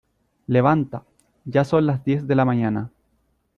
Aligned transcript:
Levanta, 0.47 1.05
ya 1.45 1.63
son 1.63 1.85
las 1.85 2.03
diez 2.03 2.25
de 2.25 2.33
la 2.33 2.43
mañana. 2.43 2.89